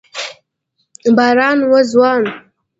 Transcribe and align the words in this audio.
باران 1.15 1.57
و 1.71 1.73
ځوان 1.91 2.23